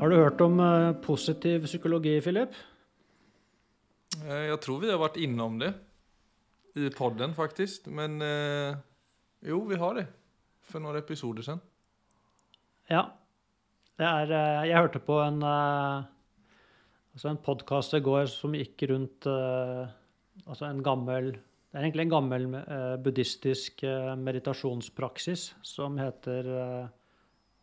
[0.00, 2.54] Har du hørt om eh, positiv psykologi, Philip?
[4.24, 5.74] Eh, Jeg tror vi har vært innom det
[6.80, 7.90] i podden, faktisk.
[7.92, 8.78] Men eh,
[9.44, 10.06] jo, vi har det.
[10.70, 11.60] For noen episoder siden.
[12.88, 13.10] Ja.
[14.00, 14.30] Det er
[14.70, 21.34] Jeg hørte på en altså en podkast i går som gikk rundt Altså en gammel
[21.34, 22.46] Det er egentlig en gammel
[23.04, 23.84] buddhistisk
[24.22, 26.48] meditasjonspraksis som heter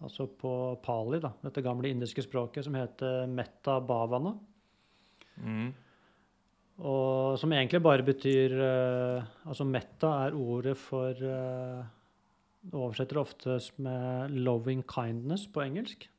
[0.05, 0.51] Altså på
[0.83, 4.35] pali, da, dette gamle indiske språket, som heter metta bhavana.
[5.41, 5.71] Mm.
[6.85, 11.81] Og som egentlig bare betyr uh, Altså metta er ordet for uh,
[12.61, 16.09] Det oversetter oftest med 'loving kindness' på engelsk.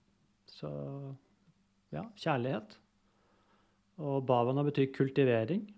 [0.47, 0.69] Så
[1.93, 2.79] ja, kjærlighet.
[3.99, 5.69] Og bhavana betyr kultivering.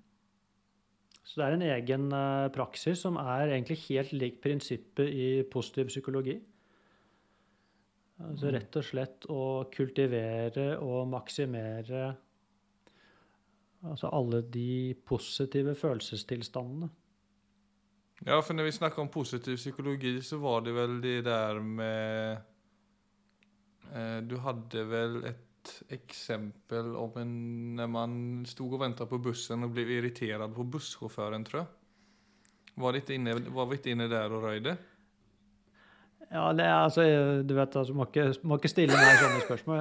[1.24, 5.88] Så det er en egen uh, praksis som er egentlig helt lik prinsippet i positiv
[5.88, 6.40] psykologi.
[8.20, 12.10] Altså rett og slett å kultivere og maksimere
[13.80, 16.90] Altså alle de positive følelsestilstandene.
[18.26, 22.42] Ja, for når vi snakker om positiv psykologi, så var det vel det der med
[23.94, 27.32] eh, Du hadde vel et eksempel om en
[27.80, 28.12] Når man
[28.48, 31.70] stod og ventet på bussen og ble irritert på bussjåføren, tror jeg.
[32.80, 34.76] Var vi ikke inne der og røyde?
[36.30, 37.04] Ja, det er altså
[37.42, 39.80] Du vet, altså, må ikke, må ikke stille meg sånne spørsmål.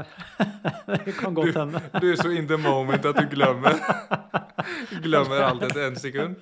[1.06, 1.82] det kan godt hende.
[2.02, 3.78] Du er så in the moment at du glemmer
[5.04, 6.40] Glemmer alt etter en sekund.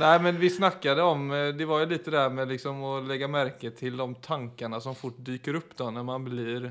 [0.00, 3.28] Nei, men vi snakket om eh, Det var jo litt det med liksom å legge
[3.30, 6.70] merke til de tankene som fort dyker opp da når man blir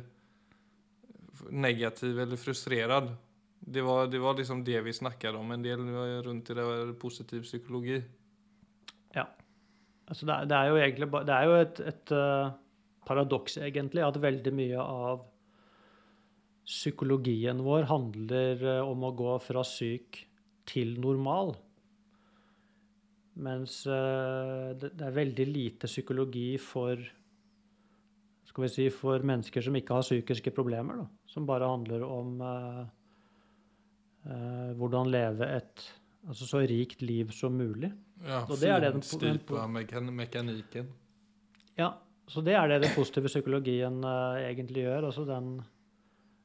[1.52, 3.12] negativ eller frustrert.
[3.62, 5.86] Det var, det var liksom det vi snakket om en del
[6.26, 6.66] rundt i det
[7.02, 8.02] positiv psykologi.
[10.12, 12.52] Altså, det, det er jo egentlig Det er jo et, et uh,
[13.08, 15.28] paradoks, egentlig, at veldig mye av
[16.72, 20.22] psykologien vår handler eh, om å gå fra syk
[20.70, 21.56] til normal.
[23.42, 27.02] Mens uh, det, det er veldig lite psykologi for
[28.52, 31.02] skal vi si, for mennesker som ikke har psykiske problemer.
[31.02, 32.84] Da, som bare handler om uh,
[34.28, 35.88] uh, hvordan leve et
[36.28, 37.90] altså så rikt liv som mulig.
[38.22, 40.88] Ja, Og det er det den- finstipa mekanikken.
[41.78, 41.94] Ja,
[42.28, 45.06] så det er det den positive psykologien uh, egentlig gjør.
[45.10, 45.58] Altså den,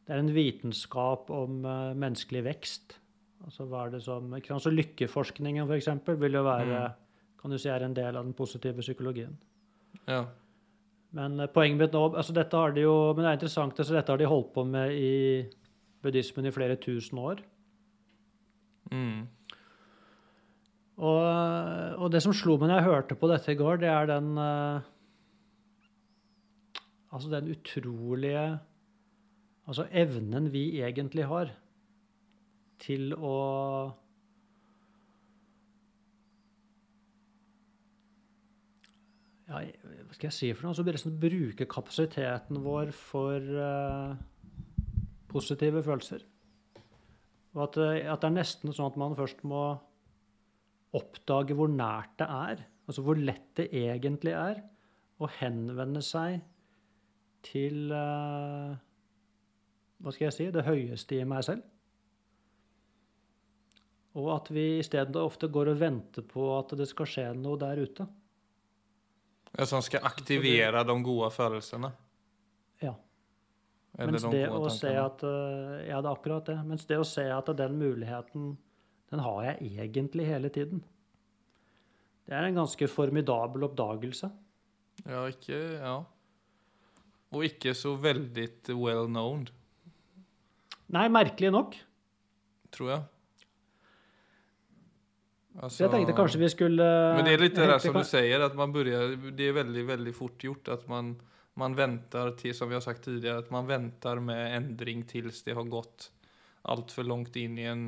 [0.06, 2.96] det er en vitenskap om uh, menneskelig vekst.
[3.44, 4.64] Altså hva er det som, ikke sant?
[4.64, 6.80] Så lykkeforskningen for eksempel vil jo være,
[7.40, 9.36] kan du si, er en del av den positive psykologien.
[10.08, 10.24] Ja.
[11.12, 13.94] Men uh, poenget mitt nå, altså dette har de jo, men det er interessant, altså
[13.94, 15.12] dette har de holdt på med i
[16.02, 17.44] buddhismen i flere tusen år.
[18.92, 19.26] Mm.
[20.96, 21.24] Og,
[22.00, 24.32] og det som slo meg når jeg hørte på dette i går, det er den
[24.40, 24.92] eh,
[27.12, 28.46] Altså den utrolige
[29.66, 31.52] Altså evnen vi egentlig har
[32.80, 33.36] til å
[39.48, 40.74] ja, Hva skal jeg si for noe?
[40.74, 44.14] Altså liksom bruke kapasiteten vår for uh,
[45.32, 46.22] positive følelser.
[47.56, 49.64] Og at, at det er nesten sånn at man først må
[50.96, 54.62] oppdage hvor nært det er, altså hvor lett det egentlig er,
[55.16, 56.42] å henvende seg
[57.46, 58.76] til eh,
[60.02, 61.64] Hva skal jeg si det høyeste i meg selv.
[64.16, 67.80] Og at vi isteden ofte går og venter på at det skal skje noe der
[67.80, 68.06] ute.
[69.56, 71.90] Ja, som skal aktivere de gode følelsene.
[72.82, 72.94] Ja.
[73.96, 76.56] Eller Mens de det å se at eh, Ja, det er akkurat det.
[76.68, 78.54] Mens det å se at den muligheten,
[79.12, 80.82] den har jeg egentlig hele tiden.
[82.26, 84.30] Det er en ganske formidabel oppdagelse.
[85.06, 85.96] Ja, ikke Ja.
[87.34, 89.48] Og ikke så veldig well known,
[90.94, 91.74] Nei, merkelig nok.
[92.70, 93.02] tror jeg.
[95.56, 96.86] Altså, jeg tenkte kanskje vi skulle
[97.16, 99.84] Men det er litt det der som du sier, at man begynner det er veldig,
[99.88, 101.14] veldig fort gjort at man,
[101.56, 105.56] man venter til, som vi har sagt tidligere, at man venter med endring til det
[105.56, 106.10] har gått
[106.68, 107.86] altfor langt långt inn i en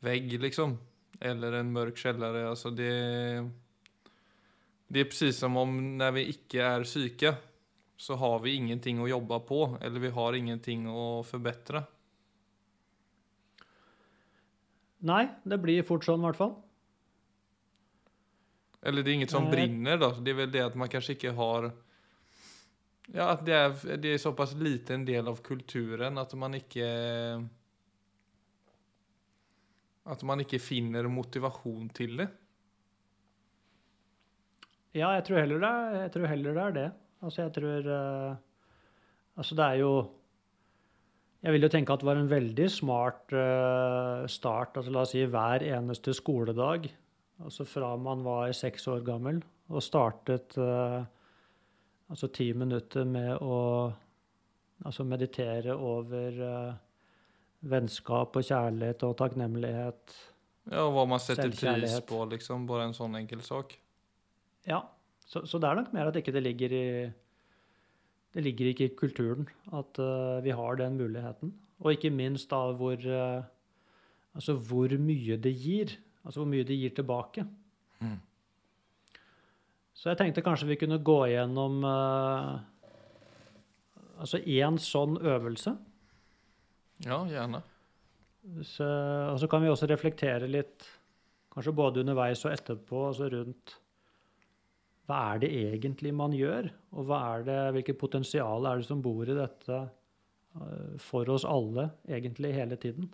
[0.00, 0.78] vägg liksom.
[1.20, 2.48] Eller en mørk källare.
[2.48, 3.50] Alltså det,
[4.88, 7.34] det är precis som om när vi ikke er syke
[7.98, 11.82] så har vi ingenting å jobbe på, eller vi har ingenting å forbedre.
[15.02, 16.54] Nei, det blir fort sånn, i hvert fall.
[18.86, 19.52] Eller det er inget som Nej.
[19.52, 20.10] brinner då.
[20.10, 21.70] Det är väl det att man kanske inte har...
[23.06, 27.48] Ja, att det är, det är så pass liten del av kulturen att man inte...
[30.08, 32.28] Att man ikke finner motivasjon til det.
[34.96, 36.86] Ja, jeg tror heller det jeg tror heller det, er det.
[37.22, 38.36] Altså, jeg tror uh,
[39.38, 39.92] Altså, det er jo
[41.42, 44.74] Jeg vil jo tenke at det var en veldig smart uh, start.
[44.74, 46.88] Altså, la oss si hver eneste skoledag.
[47.38, 51.04] Altså fra man var seks år gammel og startet uh,
[52.10, 53.92] altså ti minutter med å
[54.82, 56.40] altså meditere over
[57.60, 60.16] vennskap og kjærlighet og takknemlighet.
[60.68, 62.66] Ja, og hva man setter pris på, liksom.
[62.68, 63.74] Bare en sånn enkel sak.
[64.68, 64.82] Ja,
[65.28, 66.86] så, så det er nok mer at ikke det ligger i
[68.36, 71.54] det ligger ikke i kulturen at uh, vi har den muligheten.
[71.80, 73.46] Og ikke minst da hvor uh,
[74.36, 75.96] Altså hvor mye det gir.
[76.22, 77.42] Altså hvor mye det gir tilbake.
[77.98, 78.18] Mm.
[79.94, 82.60] Så jeg tenkte kanskje vi kunne gå gjennom uh,
[84.20, 85.72] altså én sånn øvelse.
[87.06, 87.60] Ja, gjerne.
[88.64, 88.86] Så,
[89.32, 90.86] og så kan vi også reflektere litt,
[91.52, 93.76] kanskje både underveis og etterpå, altså rundt
[95.08, 99.00] hva er det egentlig man gjør, og hva er det, hvilket potensial er det som
[99.04, 103.08] bor i dette eh, for oss alle, egentlig hele tiden.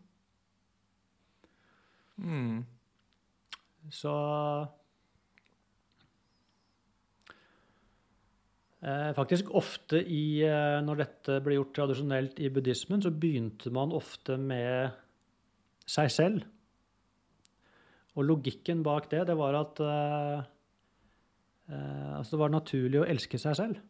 [2.19, 2.65] Mm.
[3.95, 4.15] Så
[9.17, 14.37] Faktisk ofte i, eh, når dette ble gjort tradisjonelt i buddhismen, så begynte man ofte
[14.37, 14.93] med
[15.89, 16.45] seg selv.
[18.15, 20.45] Og logikken bak det, det var at eh,
[21.73, 23.81] eh, altså det var naturlig å elske seg selv.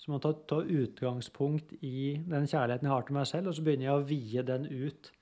[0.00, 3.64] Så man tar, tar utgangspunkt i den kjærligheten jeg har til meg selv, og så
[3.66, 5.12] begynner jeg å vie den ut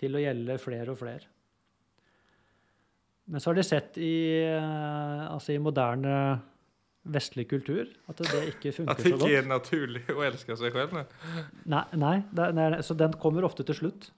[0.00, 1.30] til å gjelde flere og flere.
[3.30, 6.16] Men så har de sett i, eh, altså i moderne
[7.02, 8.88] vestlig kultur at det ikke funker så godt.
[8.88, 10.98] At det ikke er naturlig å elske seg selv.
[11.66, 14.10] Nei, nei det, nei, så den kommer ofte til slutt.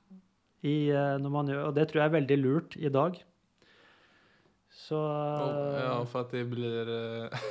[0.64, 3.18] I, eh, når man gjør, og det tror jeg er veldig lurt i dag.
[4.74, 7.44] Så ja, for at det blir eh,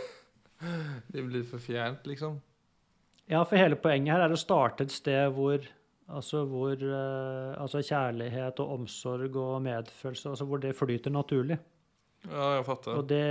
[1.13, 2.39] Det blir for fjernt, liksom.
[3.29, 5.63] Ja, for hele poenget her er å starte et sted hvor
[6.13, 11.57] Altså hvor eh, altså kjærlighet og omsorg og medfølelse altså hvor det flyter naturlig.
[12.29, 12.95] Ja, jeg fatter.
[12.99, 13.23] Og det,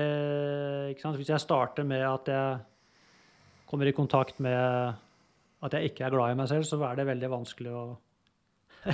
[0.92, 1.18] ikke sant?
[1.20, 2.60] Hvis jeg starter med at jeg
[3.70, 4.94] kommer i kontakt med
[5.62, 7.84] at jeg ikke er glad i meg selv, så er det veldig vanskelig å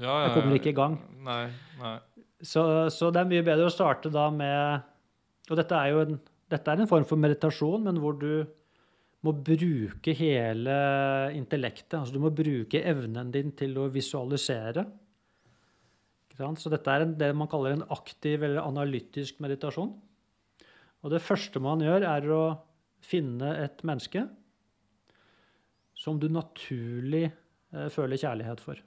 [0.00, 0.96] Ja, ja, Jeg kommer ikke i gang.
[1.24, 1.42] Nei,
[1.80, 1.96] nei.
[2.44, 4.84] Så, så det er mye bedre å starte da med
[5.50, 6.18] Og dette er jo en,
[6.52, 8.44] dette er en form for meditasjon, men hvor du
[9.24, 10.74] må bruke hele
[11.36, 11.96] intellektet.
[11.96, 14.84] Altså du må bruke evnen din til å visualisere.
[16.34, 19.92] Så dette er en, det man kaller en aktiv eller analytisk meditasjon.
[21.04, 22.42] Og det første man gjør, er å
[23.04, 24.24] finne et menneske
[26.04, 28.80] som du naturlig eh, føler kjærlighet for.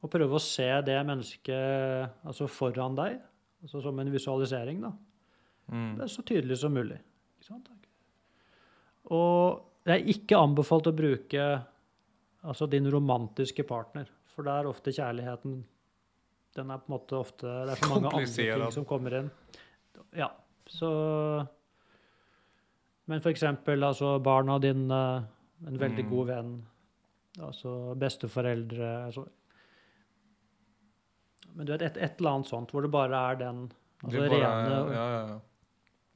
[0.00, 3.18] Og prøve å se det mennesket altså foran deg,
[3.66, 4.92] altså som en visualisering, da.
[5.72, 5.96] Mm.
[5.98, 6.98] Det er så tydelig som mulig.
[9.10, 11.46] Og det er ikke anbefalt å bruke
[12.46, 15.62] altså din romantiske partner, for det er ofte kjærligheten
[16.56, 19.26] den er på en måte ofte Det er så mange andre ting som kommer inn.
[20.16, 20.30] Ja,
[20.72, 20.88] så
[23.06, 25.00] Men for eksempel altså barna dine,
[25.66, 26.10] en veldig Mm.
[26.10, 26.54] god venn,
[27.38, 29.26] altså besteforeldre altså.
[31.54, 33.60] Men du vet, et, et eller annet sånt hvor det bare er den
[34.04, 35.38] altså bare, rene ja, ja, ja.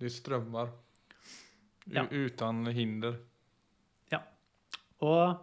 [0.00, 0.68] De strømmer.
[1.92, 2.04] Ja.
[2.10, 3.16] Uten hinder.
[4.12, 4.20] Ja.
[5.00, 5.36] Og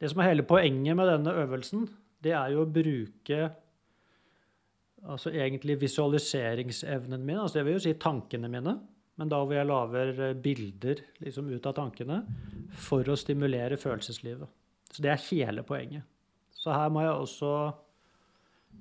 [0.00, 1.88] det som er hele poenget med denne øvelsen,
[2.24, 3.40] det er jo å bruke
[5.08, 8.74] altså egentlig visualiseringsevnen min, altså det vil jo si tankene mine,
[9.18, 12.22] men da hvor jeg lager eh, bilder liksom ut av tankene
[12.86, 14.50] for å stimulere følelseslivet.
[14.90, 16.02] Så det er hele poenget.
[16.58, 17.52] Så her må jeg også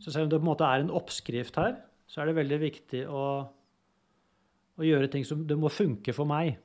[0.02, 1.78] så selv om det på en måte er en oppskrift her,
[2.08, 3.24] så er det veldig viktig å,
[4.78, 6.58] å gjøre ting som det må funke for meg.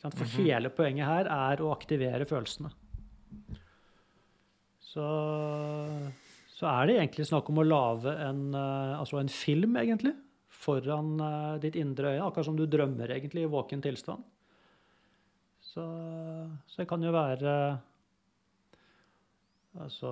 [0.00, 0.44] For mm Mhm.
[0.44, 2.70] hele poenget her er å aktivere følelsene.
[4.90, 5.06] Så,
[6.56, 10.16] så er det egentlig snakk om å lage en, eh, altså en film, egentlig,
[10.50, 14.26] foran eh, ditt indre øye, akkurat som du drømmer egentlig i våken tilstand.
[15.70, 15.84] Så,
[16.66, 17.52] så det kan jo være
[19.78, 20.10] altså,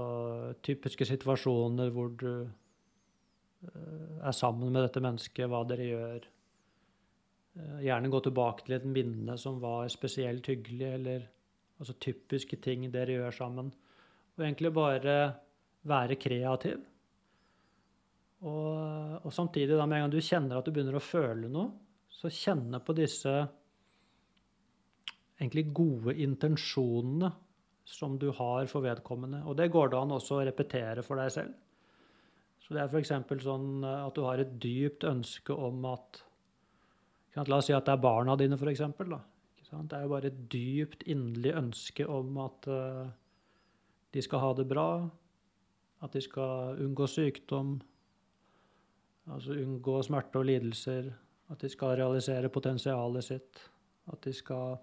[0.62, 6.30] typiske situasjoner hvor du eh, er sammen med dette mennesket, hva dere gjør.
[7.82, 11.26] Gjerne gå tilbake til et minne som var spesielt hyggelig, eller
[11.82, 13.75] altså typiske ting dere gjør sammen.
[14.38, 15.18] Og egentlig bare
[15.88, 16.87] være kreativ.
[18.47, 21.73] Og, og samtidig, da, med en gang du kjenner at du begynner å føle noe,
[22.09, 23.33] så kjenne på disse
[25.38, 27.30] egentlig gode intensjonene
[27.88, 29.42] som du har for vedkommende.
[29.49, 31.59] Og det går det an også å repetere for deg selv.
[32.62, 33.12] Så det er f.eks.
[33.42, 36.25] sånn eh, at du har et dypt ønske om at
[37.38, 38.80] La oss si at det er barna dine, f.eks.
[38.83, 43.12] Det er jo bare et dypt inderlig ønske om at eh,
[44.14, 44.90] de skal ha det bra,
[46.02, 47.78] at de skal unngå sykdom,
[49.28, 51.10] altså unngå smerte og lidelser,
[51.48, 53.64] at de skal realisere potensialet sitt,
[54.12, 54.78] at de skal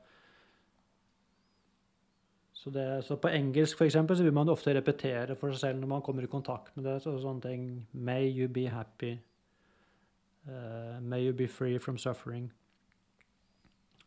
[2.65, 5.81] så, det, så på engelsk for eksempel, så vil man ofte repetere for seg selv
[5.83, 6.95] når man kommer i kontakt med det.
[7.03, 9.19] så sånne ting, May you be happy.
[10.47, 12.51] Uh, may you be free from suffering.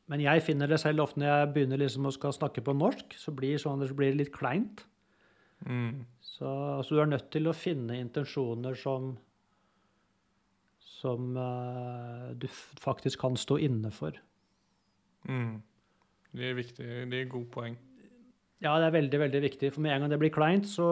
[0.07, 3.15] Men jeg finner det selv ofte når jeg begynner liksom å skal snakke på norsk,
[3.15, 4.83] så blir, sånn, så blir det litt kleint.
[5.67, 6.05] Mm.
[6.23, 9.17] Så altså, du er nødt til å finne intensjoner som
[10.99, 12.49] som uh, du
[12.83, 14.17] faktisk kan stå inne for.
[15.29, 15.61] Mm.
[16.35, 16.87] Det er viktig.
[17.11, 17.77] Det er god poeng.
[18.59, 19.71] Ja, det er veldig veldig viktig.
[19.75, 20.89] For med en gang det blir kleint, så,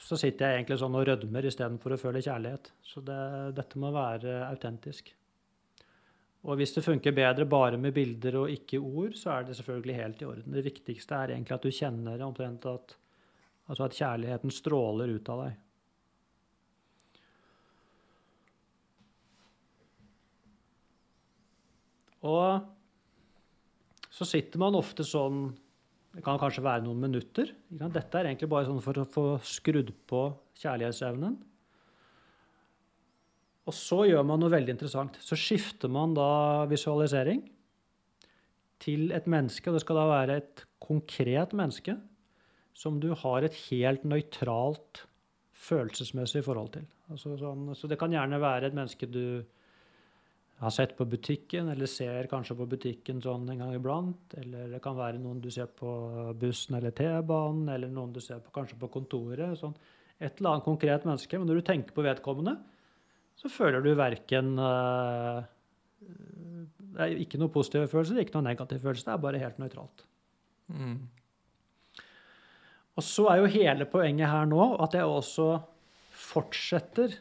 [0.00, 2.70] så sitter jeg egentlig sånn og rødmer istedenfor å føle kjærlighet.
[2.80, 3.20] Så det,
[3.58, 5.12] dette må være autentisk.
[6.48, 9.98] Og hvis det funker bedre bare med bilder og ikke ord, så er det selvfølgelig
[9.98, 10.56] helt i orden.
[10.56, 12.96] Det viktigste er egentlig at du kjenner omtrent at,
[13.70, 15.58] altså at kjærligheten stråler ut av deg.
[22.26, 25.46] Og så sitter man ofte sånn
[26.10, 27.52] det kan kanskje være noen minutter.
[27.70, 30.24] Dette er egentlig bare sånn for å få skrudd på
[30.58, 31.36] kjærlighetsevnen.
[33.70, 35.20] Og så gjør man noe veldig interessant.
[35.22, 37.44] Så skifter man da visualisering
[38.82, 39.70] til et menneske.
[39.70, 41.94] og Det skal da være et konkret menneske
[42.76, 45.04] som du har et helt nøytralt
[45.60, 46.86] følelsesmessig forhold til.
[47.10, 49.42] Altså sånn, så det kan gjerne være et menneske du
[50.60, 54.34] har sett på butikken, eller ser kanskje på butikken sånn en gang iblant.
[54.42, 55.90] Eller det kan være noen du ser på
[56.40, 59.56] bussen eller T-banen, eller noen du ser på, kanskje på kontoret.
[59.58, 59.72] Sånn.
[60.18, 61.40] Et eller annet konkret menneske.
[61.40, 62.58] Men når du tenker på vedkommende,
[63.40, 65.40] så føler du verken uh,
[66.00, 69.08] Det er ikke noe positive følelser, ikke noe negative følelser.
[69.08, 70.04] Det er bare helt nøytralt.
[70.76, 70.98] Mm.
[73.00, 75.54] Og så er jo hele poenget her nå at jeg også
[76.20, 77.14] fortsetter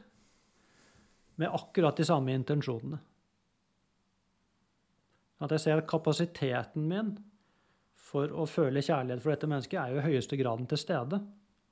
[1.40, 3.00] med akkurat de samme intensjonene.
[5.40, 7.14] At jeg ser at kapasiteten min
[8.10, 11.22] for å føle kjærlighet for dette mennesket er jo i høyeste graden til stede.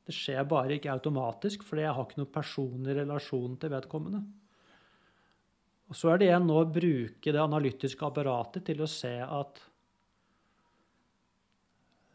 [0.07, 4.21] Det skjer bare ikke automatisk, fordi jeg har ikke noen personlig relasjon til vedkommende.
[5.87, 9.61] Og Så er det igjen nå å bruke det analytiske apparatet til å se at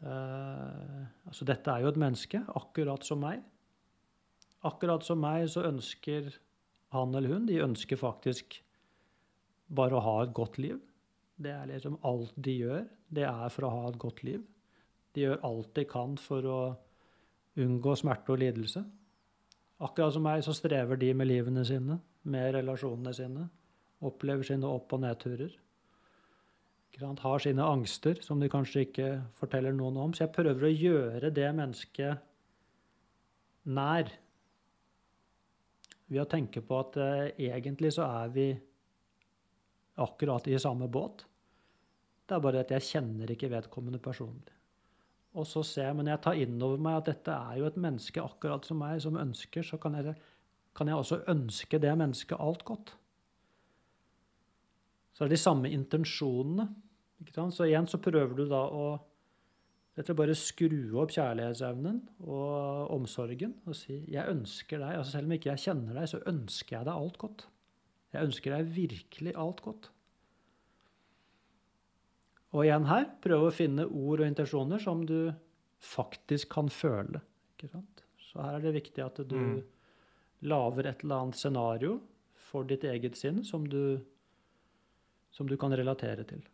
[0.05, 3.39] uh, Altså, dette er jo et menneske, akkurat som meg.
[4.69, 6.27] Akkurat som meg så ønsker
[6.93, 8.59] han eller hun De ønsker faktisk
[9.73, 10.77] bare å ha et godt liv.
[11.41, 14.43] Det er liksom alt de gjør, det er for å ha et godt liv.
[15.17, 16.59] De gjør alt de kan for å
[17.57, 18.85] unngå smerte og lidelse.
[19.81, 21.97] Akkurat som meg så strever de med livene sine,
[22.29, 23.49] med relasjonene sine.
[24.05, 25.57] Opplever sine opp- og nedturer.
[27.01, 29.07] Har sine angster som de kanskje ikke
[29.39, 30.13] forteller noen om.
[30.13, 32.21] Så jeg prøver å gjøre det mennesket
[33.73, 34.11] nær.
[36.05, 38.47] Ved å tenke på at eh, egentlig så er vi
[40.03, 41.25] akkurat i samme båt.
[42.27, 44.53] Det er bare at jeg kjenner ikke vedkommende personlig.
[45.33, 47.77] Og så ser jeg, Men jeg tar inn over meg at dette er jo et
[47.77, 50.13] menneske akkurat som meg, som ønsker, så kan jeg,
[50.77, 52.93] kan jeg også ønske det mennesket alt godt.
[55.13, 56.67] Så er det de samme intensjonene.
[57.31, 58.85] Så igjen så prøver du da å
[59.93, 64.97] rett og bare skru opp kjærlighetsevnen og omsorgen og si 'jeg ønsker deg'.
[64.97, 67.47] altså Selv om ikke jeg kjenner deg, så ønsker jeg deg alt godt.
[68.13, 69.89] Jeg ønsker deg virkelig alt godt.
[72.53, 75.33] Og igjen her, prøve å finne ord og intensjoner som du
[75.79, 77.21] faktisk kan føle.
[77.55, 78.03] Ikke sant?
[78.17, 79.63] Så her er det viktig at du mm.
[80.41, 81.99] lager et eller annet scenario
[82.33, 83.99] for ditt eget sinn som du,
[85.31, 86.45] som du kan relatere til.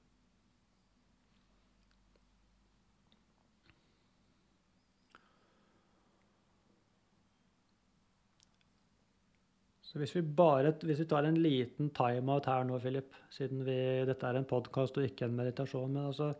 [9.89, 13.77] Så hvis vi bare hvis vi tar en liten timeout her nå, Philip, siden vi,
[14.05, 16.33] dette er en podkast og ikke en meditasjon men altså,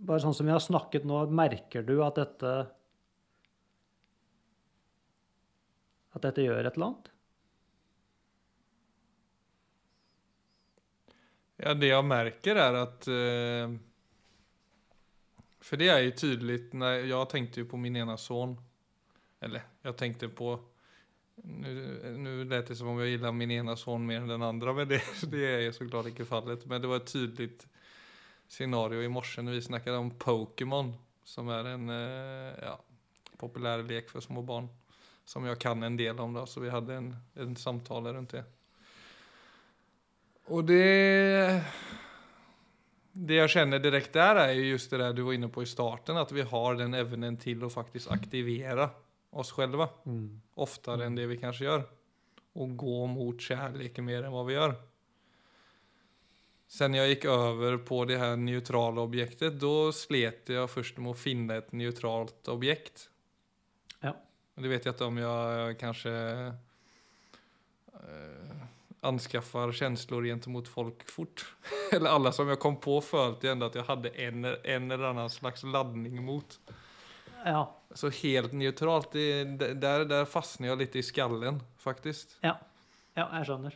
[0.00, 2.52] Bare sånn som vi har snakket nå, merker du at dette
[6.16, 7.10] At dette gjør et eller annet?
[11.60, 13.76] Ja, det jeg merker, er at uh,
[15.64, 18.56] For det er jo tydelig når Jeg tenkte jo på min ene sønn.
[19.44, 20.54] Eller jeg tenkte på
[21.42, 24.72] nu, nu lät det som om jag gillar min ena son mer än den andra,
[24.72, 26.66] men det, det är ju såklart inte fallet.
[26.66, 27.66] Men det var ett tydligt
[28.48, 30.94] scenario i morse när vi snackade om Pokémon,
[31.24, 32.80] som är en eh, ja,
[33.36, 34.68] populär lek för små barn.
[35.24, 38.44] Som jag kan en del om då, så vi hade en, en samtal runt det.
[40.44, 41.64] Och det...
[43.12, 45.66] det jag känner direkt där är ju just det där du var inne på i
[45.66, 48.90] starten, att vi har den evnen till att faktiskt aktivera
[49.30, 50.40] oss själva Mm.
[50.54, 51.84] oftare än det vi kanske gör.
[52.52, 54.74] Och gå mot kärleken mer än vad vi gör.
[56.68, 61.18] Sen jag gick över på det här neutrala objektet, då slet jag först med att
[61.18, 63.10] finna ett neutralt objekt.
[64.00, 64.16] Ja.
[64.54, 66.10] Det vet jag inte om jag kanske
[67.92, 68.56] eh,
[69.00, 71.54] anskaffar känslor gentemot folk fort.
[71.92, 75.30] eller alla som jag kom på följde ändå att jag hade en, en eller annan
[75.30, 76.60] slags laddning mot.
[77.44, 77.62] Ja.
[77.94, 82.36] Så helt neutralt, det, der, där, där fastnar jag i skallen faktisk.
[82.40, 82.58] ja.
[83.18, 83.74] Ja, jeg skjønner.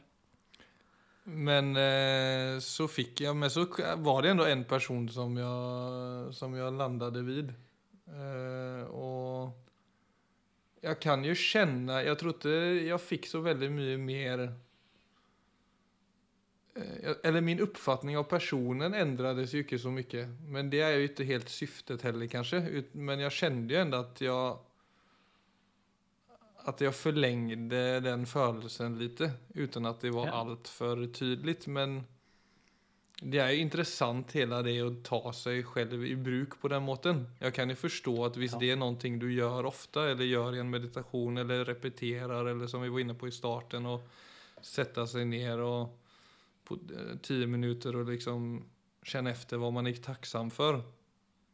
[1.24, 3.64] Men eh, så fikk jeg men så
[4.04, 7.52] var det ändå en person som jeg, som jeg landet vid.
[8.12, 9.54] Eh, og
[10.84, 14.42] jeg kan jo kjenne Jeg tror jeg fikk fick så veldig mye mer
[17.22, 20.28] eller min uppfattning av personen ändrades ju inte så mycket.
[20.48, 22.82] Men det är ju inte helt syftet heller kanske.
[22.92, 24.58] Men jag kände ju ändå att jag
[26.56, 30.32] att jag förlängde den födelsen lite utan att det var Ja.
[30.32, 31.66] allt för tydligt.
[31.66, 32.02] Men
[33.22, 37.26] det är ju intressant hela det att ta sig själv i bruk på den måten.
[37.38, 38.58] Jag kan ju förstå att visst Ja.
[38.60, 42.82] det är någonting du gör ofta eller gör i en meditation eller repeterar eller som
[42.82, 44.08] vi var inne på i starten och
[44.62, 45.98] sätta sig ner och
[46.64, 48.64] på eh, tio minuter och liksom
[49.02, 50.82] känna efter vad man är tacksam för.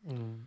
[0.06, 0.46] Mm.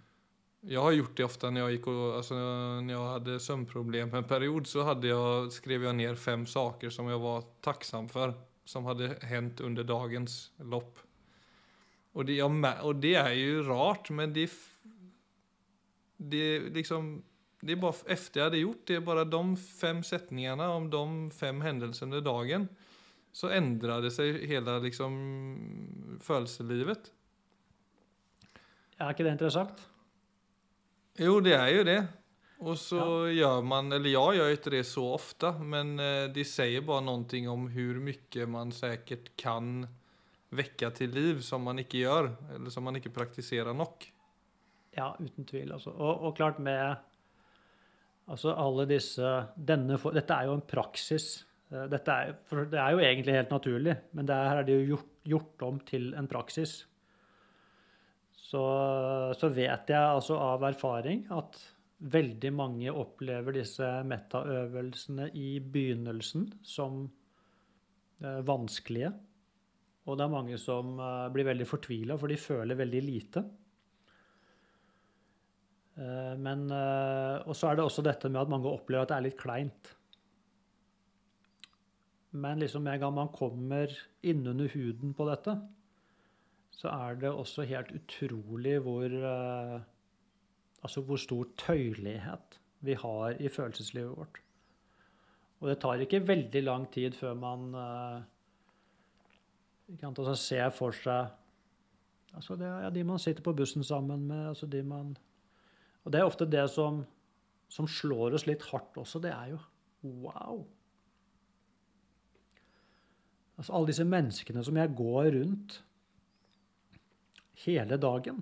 [0.62, 2.36] Jag har gjort det ofta när jag gick och, alltså
[2.82, 7.08] när jag hade sömnproblem en period så hade jag, skrev jag ner fem saker som
[7.08, 8.34] jag var tacksam för.
[8.66, 11.00] Som hade hänt under dagens lopp.
[12.12, 12.44] Och det,
[12.82, 14.52] och det är ju rart men det
[16.30, 17.24] det liksom,
[17.62, 21.62] det är bara efter jag hade gjort det, bara de fem sättningarna om de fem
[21.62, 22.68] händelserna under dagen.
[23.34, 25.14] Så ändrade sig hela liksom
[26.22, 27.12] födelselivet.
[29.02, 29.88] Er ikke det interessant?
[31.18, 31.98] Jo, det er jo det.
[32.64, 33.02] Og så
[33.34, 37.66] gjør man, eller jeg gjør ikke det så ofte, men de det bare noe om
[37.74, 39.88] hvor mye man sikkert kan
[40.54, 44.06] vekke til liv som man ikke gjør, eller som man ikke praktiserer nok.
[44.96, 45.74] Ja, uten tvil.
[45.74, 45.92] Altså.
[45.92, 46.96] Og, og klart med
[48.30, 51.44] altså alle disse denne, Dette er jo en praksis.
[51.74, 54.80] Eh, Dette er, for det er jo egentlig helt naturlig, men er, her er det
[54.80, 56.82] jo gjort, gjort om til en praksis.
[58.44, 58.64] Så,
[59.40, 61.58] så vet jeg altså av erfaring at
[62.14, 67.06] veldig mange opplever disse meta-øvelsene i begynnelsen som
[68.22, 69.14] eh, vanskelige.
[70.04, 73.46] Og det er mange som eh, blir veldig fortvila, for de føler veldig lite.
[75.94, 79.36] Men, og så er det også dette med at mange opplever at det er litt
[79.38, 79.92] kleint.
[82.34, 83.94] Men liksom en gang man kommer
[84.26, 85.58] innunder huden på dette,
[86.74, 89.82] så er det også helt utrolig hvor eh,
[90.84, 94.42] Altså hvor stor tøyelighet vi har i følelseslivet vårt.
[95.62, 98.26] Og det tar ikke veldig lang tid før man kan
[99.94, 101.32] ikke sant, altså se for seg
[102.34, 105.14] altså det ja, de man sitter på bussen sammen med, altså de man
[106.04, 107.04] og det er ofte det som,
[107.72, 109.22] som slår oss litt hardt også.
[109.24, 109.60] Det er jo
[110.04, 110.66] wow.
[113.64, 115.78] Altså alle disse menneskene som jeg går rundt
[117.64, 118.42] hele dagen.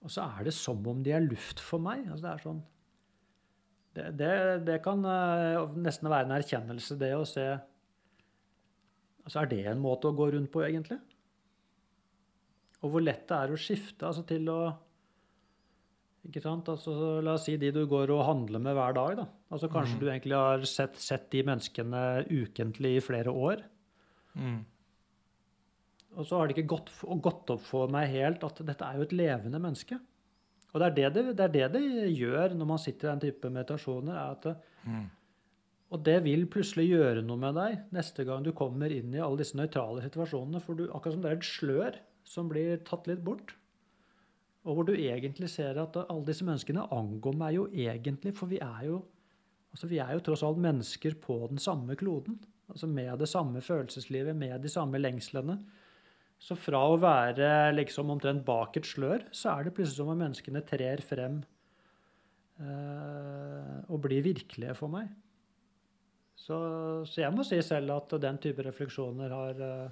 [0.00, 2.06] Og så er det som om de er luft for meg.
[2.08, 2.62] Altså det er sånn
[3.98, 4.32] Det, det,
[4.64, 7.44] det kan eh, nesten være en erkjennelse, det å se
[9.26, 10.96] Altså er det en måte å gå rundt på, egentlig?
[12.80, 14.60] Og hvor lett det er å skifte altså til å
[16.24, 16.68] ikke sant?
[16.72, 16.94] Altså,
[17.24, 19.18] la oss si de du går og handler med hver dag.
[19.20, 19.26] da.
[19.52, 20.00] Altså Kanskje mm.
[20.00, 23.66] du egentlig har sett, sett de menneskene ukentlig i flere år.
[24.38, 24.60] Mm.
[26.18, 29.06] Og så har det ikke gått, gått opp for meg helt at dette er jo
[29.06, 29.98] et levende menneske.
[30.72, 33.22] Og det er det det, det, er det, det gjør når man sitter i den
[33.28, 34.16] type meditasjoner.
[34.16, 35.08] er at Mm.
[35.88, 39.40] Og det vil plutselig gjøre noe med deg neste gang du kommer inn i alle
[39.40, 40.60] disse nøytrale situasjonene.
[40.64, 41.96] For du, akkurat som det er et slør
[42.28, 43.54] som blir tatt litt bort.
[44.68, 48.60] Og hvor du egentlig ser at alle disse menneskene angår meg jo egentlig, for vi
[48.60, 49.00] er jo,
[49.72, 52.36] altså vi er jo tross alt mennesker på den samme kloden.
[52.68, 55.58] Altså med det samme følelseslivet, med de samme lengslene.
[56.38, 60.20] Så fra å være liksom omtrent bak et slør, så er det plutselig som om
[60.20, 61.40] menneskene trer frem
[62.62, 65.08] eh, og blir virkelige for meg.
[66.38, 66.58] Så,
[67.08, 69.88] så jeg må si selv at den type refleksjoner har eh,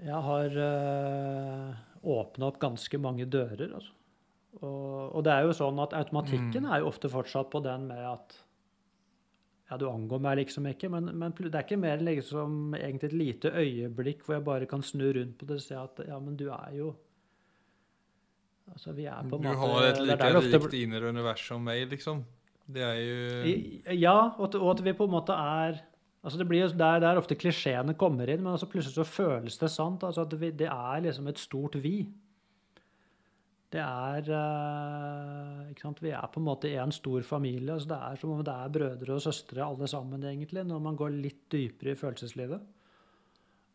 [0.00, 3.92] Jeg har eh, åpna opp ganske mange dører, altså.
[4.64, 6.70] Og, og det er jo sånn at automatikken Mm.
[6.72, 8.32] er jo ofte fortsatt på den med at
[9.70, 13.12] Ja, du angår meg liksom ikke, men, men det er ikke mer enn liksom egentlig
[13.12, 16.18] et lite øyeblikk hvor jeg bare kan snu rundt på det og se at ja,
[16.18, 16.90] men du er jo
[18.70, 21.08] Altså, vi er på en Du måte har et det like der ofte rikt inre
[21.10, 22.20] univers som meg, liksom.
[22.70, 25.80] Det er jo Ja, og at, vi på en måte er
[26.22, 29.58] altså det blir jo der, der ofte klisjeene kommer inn, men altså plutselig så føles
[29.58, 30.04] det sant.
[30.04, 32.08] altså at vi, Det er liksom et stort vi.
[33.70, 36.02] Det er eh, ikke sant?
[36.02, 37.76] Vi er på en måte en stor familie.
[37.76, 40.98] altså Det er som om det er brødre og søstre alle sammen, egentlig, når man
[40.98, 42.64] går litt dypere i følelseslivet.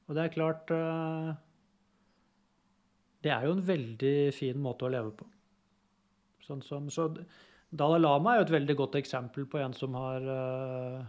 [0.05, 1.31] Og det er klart eh,
[3.23, 5.29] Det er jo en veldig fin måte å leve på.
[6.45, 7.07] Sånn som, så
[7.71, 10.99] Dalai Lama er jo et veldig godt eksempel på en som har eh,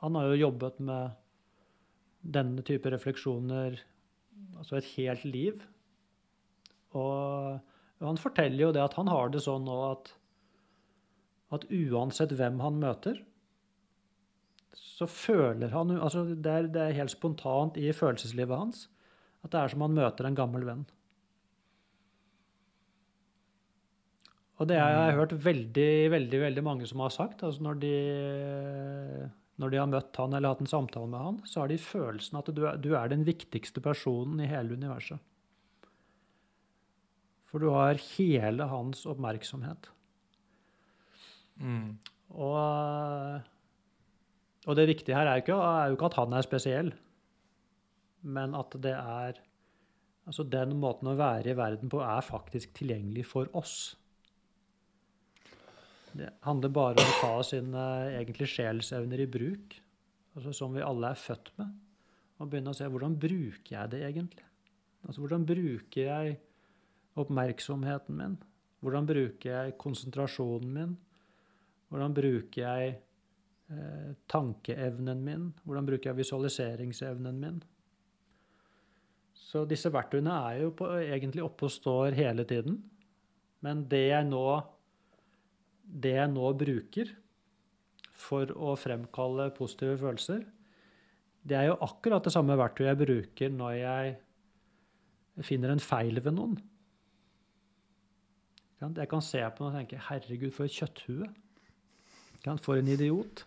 [0.00, 1.18] Han har jo jobbet med
[2.20, 3.78] denne type refleksjoner
[4.58, 5.60] altså et helt liv.
[6.96, 7.60] Og
[8.08, 10.12] han forteller jo det at han har det sånn nå at,
[11.56, 13.20] at uansett hvem han møter,
[14.76, 18.86] så føler han altså det er, det er helt spontant i følelseslivet hans
[19.44, 20.82] at det er som han møter en gammel venn.
[24.60, 27.42] Og det har jeg hørt veldig, veldig veldig mange som har sagt.
[27.46, 27.94] altså Når de,
[29.56, 32.36] når de har møtt han eller hatt en samtale med han, så har de følelsen
[32.42, 35.16] at du er, du er den viktigste personen i hele universet.
[37.50, 39.90] For du har hele hans oppmerksomhet.
[41.58, 41.98] mm.
[42.30, 43.40] Og,
[44.70, 46.92] og det viktige her er jo, ikke, er jo ikke at han er spesiell,
[48.22, 49.40] men at det er
[50.28, 53.96] Altså den måten å være i verden på er faktisk tilgjengelig for oss.
[56.12, 59.74] Det handler bare om å ta sine egentlig sjelsevner i bruk,
[60.36, 61.72] altså som vi alle er født med,
[62.38, 64.46] og begynne å se hvordan bruker jeg det egentlig?
[65.06, 66.38] Altså hvordan bruker jeg
[67.24, 68.38] oppmerksomheten min?
[68.80, 70.96] Hvordan bruker jeg konsentrasjonen min?
[71.90, 72.94] Hvordan bruker jeg
[73.70, 75.50] eh, tankeevnen min?
[75.64, 77.60] Hvordan bruker jeg visualiseringsevnen min?
[79.34, 82.78] Så disse verktøyene er jo på, egentlig oppe og står hele tiden.
[83.60, 84.44] Men det jeg nå
[85.90, 87.10] det jeg nå bruker
[88.20, 90.44] for å fremkalle positive følelser,
[91.42, 94.18] det er jo akkurat det samme verktøyet jeg bruker når jeg
[95.48, 96.58] finner en feil ved noen.
[98.80, 101.28] Jeg kan se på den og tenke 'herregud, for et kjøtthue'.
[102.58, 103.46] For en idiot.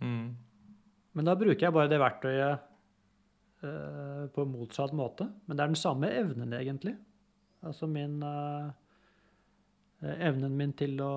[0.00, 0.36] Mm.
[1.12, 2.58] Men da bruker jeg bare det verktøyet
[3.62, 5.28] eh, på motsatt måte.
[5.46, 6.96] Men det er den samme evnen, egentlig.
[7.62, 8.70] Altså min eh,
[10.02, 11.12] Evnen min til å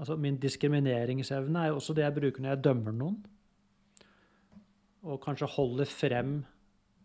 [0.00, 3.18] Altså min diskrimineringsevne er jo også det jeg bruker når jeg dømmer noen.
[5.02, 6.30] Og kanskje holder frem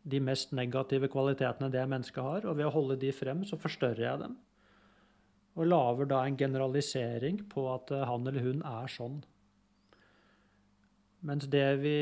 [0.06, 2.46] de mest negative kvalitetene det mennesket har.
[2.46, 4.36] Og ved å holde de frem, så forstørrer jeg dem.
[5.56, 9.24] Og lager da en generalisering på at eh, han eller hun er sånn.
[11.26, 11.98] Mens det vi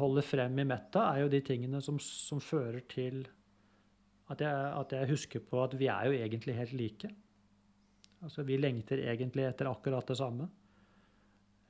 [0.00, 3.20] holder frem i metta, er jo de tingene som, som fører til
[4.32, 7.10] at jeg, at jeg husker på at vi er jo egentlig helt like.
[8.24, 10.48] Altså, vi lengter egentlig etter akkurat det samme.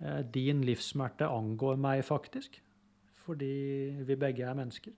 [0.01, 2.61] Eh, Din livssmerte angår meg faktisk,
[3.27, 3.55] fordi
[4.07, 4.94] vi begge er mennesker.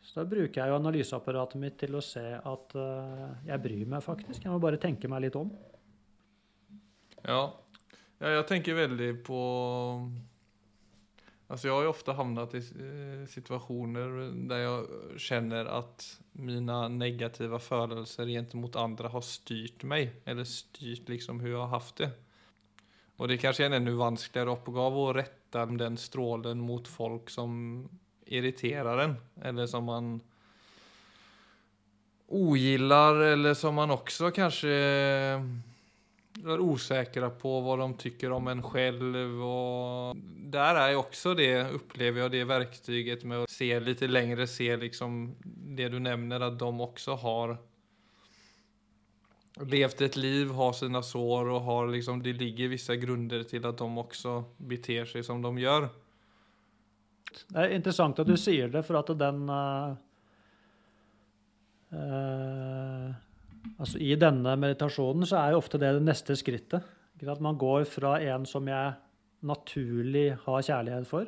[0.00, 4.04] Så da bruker jeg jo analyseapparatet mitt til å se at uh, jeg bryr meg
[4.04, 4.42] faktisk.
[4.42, 5.52] Jeg må bare tenke meg litt om.
[7.20, 7.42] Ja.
[8.18, 9.40] ja, jeg tenker veldig på
[11.50, 14.12] Altså, jeg har jo ofte havnet i eh, situasjoner
[14.46, 16.04] der jeg kjenner at
[16.38, 22.04] mine negative følelser gentemot andre har styrt meg, eller styrt liksom hvordan jeg har hatt
[22.04, 22.10] det.
[23.18, 27.82] Og det er kanskje en enda vanskeligere oppgave å rette den strålen mot folk som
[28.30, 30.14] irriterer en, eller som man
[32.30, 34.74] ogillar, eller som man også kanskje
[36.40, 39.16] er osäkra på hva de tycker om en selv.
[39.44, 40.20] Og
[40.52, 44.70] der er jo også det, opplever jeg, det verktyget med å se litt lengre, se
[44.76, 45.34] liksom
[45.76, 47.58] det du nämner at de også har
[49.60, 53.76] levt et liv, har sine sår og har liksom, det ligger vissa grunder til at
[53.76, 54.38] de også
[54.70, 55.90] beter seg som de gjør.
[57.50, 59.96] Det er interessant at du sier det, for at den uh,
[63.80, 66.86] Altså I denne meditasjonen så er jo ofte det det neste skrittet.
[67.20, 68.94] At man går fra en som jeg
[69.44, 71.26] naturlig har kjærlighet for,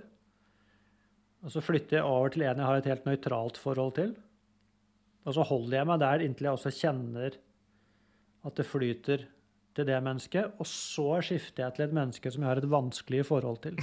[1.42, 4.12] og så flytter jeg over til en jeg har et helt nøytralt forhold til.
[5.26, 7.38] Og så holder jeg meg der inntil jeg også kjenner
[8.46, 9.26] at det flyter
[9.74, 10.54] til det mennesket.
[10.62, 13.78] Og så skifter jeg til et menneske som jeg har et vanskelig forhold til.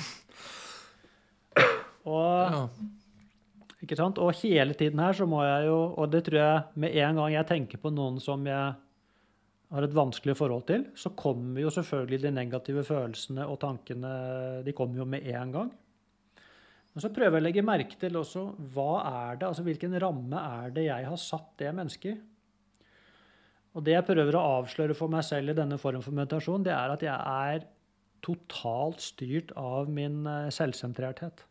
[2.09, 2.61] Og Ja.
[3.83, 4.19] ikke sant?
[4.19, 7.33] Og hele tiden her så må jeg jo Og det tror jeg med en gang
[7.33, 8.75] jeg tenker på noen som jeg
[9.69, 14.73] har et vanskelig forhold til, så kommer jo selvfølgelig de negative følelsene og tankene de
[14.73, 15.69] kommer jo med en gang.
[16.89, 20.41] Men så prøver jeg å legge merke til også hva er det, altså hvilken ramme
[20.41, 22.21] er det jeg har satt det mennesket i.
[23.77, 26.73] Og det jeg prøver å avsløre for meg selv i denne form for meditasjon, det
[26.73, 27.67] er at jeg er
[28.25, 31.45] totalt styrt av min eh, selvsentrerthet.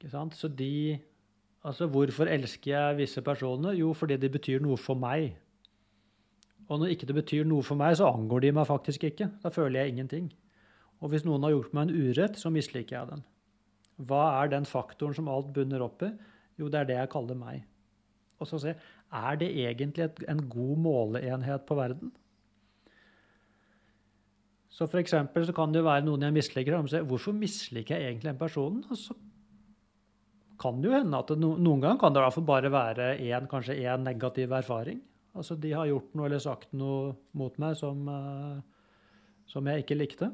[0.00, 0.34] Ikke sant?
[0.34, 0.98] Så de
[1.60, 3.74] Altså, hvorfor elsker jeg visse personer?
[3.76, 5.34] Jo, fordi de betyr noe for meg.
[6.70, 9.28] Og når ikke det betyr noe for meg, så angår de meg faktisk ikke.
[9.42, 10.30] Da føler jeg ingenting.
[11.00, 13.26] Og hvis noen har gjort meg en urett, så misliker jeg dem.
[14.08, 16.10] Hva er den faktoren som alt bunner opp i?
[16.56, 17.66] Jo, det er det jeg kaller meg.
[18.40, 18.72] Og så se,
[19.12, 22.12] er det egentlig et, en god måleenhet på verden?
[24.70, 26.78] Så for så kan det være noen jeg misliker.
[26.78, 28.84] Og se, hvorfor misliker jeg egentlig den personen?
[28.88, 29.12] Og så
[30.60, 33.78] kan det jo hende at det, noen ganger kan det i bare være en, kanskje
[33.80, 35.00] én negativ erfaring.
[35.34, 38.60] Altså de har gjort noe eller sagt noe mot meg som, uh,
[39.48, 40.30] som jeg ikke likte.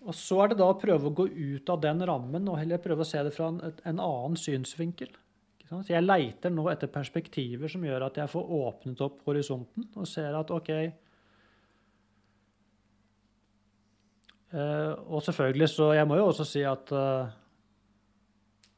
[0.00, 2.80] Og så er det da å prøve å gå ut av den rammen og heller
[2.80, 5.12] prøve å se det fra en, en annen synsvinkel.
[5.70, 10.08] Så jeg leiter nå etter perspektiver som gjør at jeg får åpnet opp horisonten og
[10.08, 10.70] ser at OK
[14.50, 17.30] uh, Og selvfølgelig så Jeg må jo også si at uh,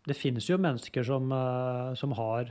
[0.09, 2.51] det finnes jo mennesker som, uh, som har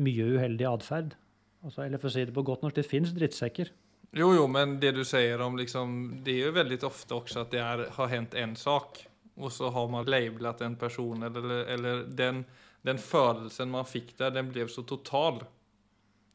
[0.00, 1.16] mye uheldig atferd.
[1.64, 3.72] Altså, eller for å si det på godt norsk, det finnes drittsekker.
[4.16, 7.50] Jo, jo, men det du sier om liksom Det er jo veldig ofte også at
[7.52, 9.02] det er, har hendt én sak,
[9.36, 12.42] og så har man labelet en person, eller, eller den,
[12.86, 15.42] den, følelsen man fikk der, den ble så total.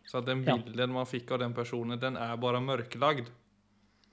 [0.05, 0.93] Så den bilden ja.
[0.93, 3.31] man fikk av den personen, den er bare mørklagd.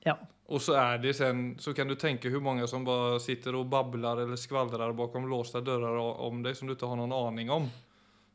[0.06, 0.16] Ja.
[0.50, 3.68] Och så är det sen, så kan du tenke hur mange som bare sitter og
[3.70, 7.68] babler eller skvallrar bakom låsta dörrar om deg som du ikke har noen aning om.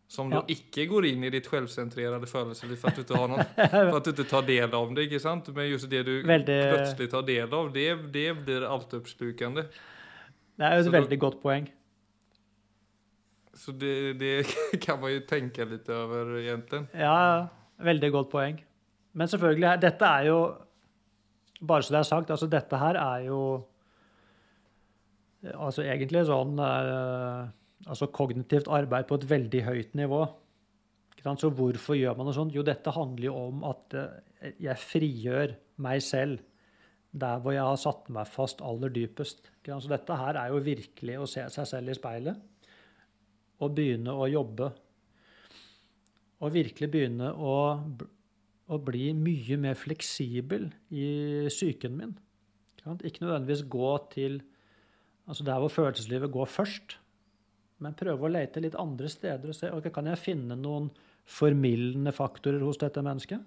[0.07, 0.39] Som ja.
[0.39, 3.97] då ikke går inn i ditt självcentrerade følelsesliv for at du ikke har noen, for
[3.99, 5.51] at du ikke tar del av det, ikke sant?
[5.57, 6.57] Men just det du veldig...
[6.71, 9.67] plutselig tar del av, det, det blir altoppslukende.
[10.55, 11.67] Det er jo et veldig godt poeng.
[13.59, 14.35] Så det, det,
[14.87, 16.85] kan man jo tenke litt over, egentlig.
[16.95, 17.51] Ja,
[17.83, 18.63] veldig godt poeng.
[19.11, 20.39] Men selvfølgelig, dette er jo
[21.61, 23.41] bare så det er sagt, altså dette her er jo
[25.53, 27.45] altså egentlig sånn uh,
[27.85, 30.23] altså kognitivt arbeid på et veldig høyt nivå.
[31.25, 32.53] Så hvorfor gjør man noe sånt?
[32.53, 36.43] Jo, dette handler jo om at uh, jeg frigjør meg selv
[37.15, 39.47] der hvor jeg har satt meg fast aller dypest.
[39.65, 42.41] Så dette her er jo virkelig å se seg selv i speilet
[43.63, 44.67] og begynne å jobbe.
[46.43, 47.55] Og virkelig begynne å
[48.65, 51.07] å bli mye mer fleksibel i
[51.51, 52.13] psyken min.
[53.05, 54.39] Ikke nødvendigvis gå til
[55.25, 56.99] altså der hvor følelseslivet går først,
[57.81, 60.91] men prøve å lete litt andre steder og se ok, kan jeg finne noen
[61.25, 63.41] formildende faktorer hos dette mennesket.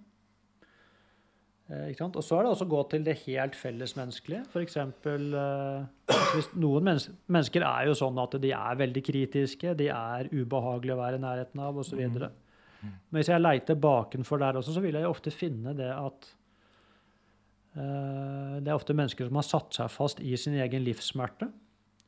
[1.68, 4.42] Eh, og så er det også å gå til det helt fellesmenneskelige.
[4.48, 4.76] F.eks.
[4.81, 10.96] Eh, hvis noen mennesker er jo sånn at de er veldig kritiske, de er ubehagelige
[10.96, 12.00] å være i nærheten av osv.
[12.00, 12.28] Mm.
[12.83, 16.29] Men hvis jeg leiter bakenfor der også, så vil jeg ofte finne det at
[17.75, 21.51] uh, det er ofte mennesker som har satt seg fast i sin egen livssmerte,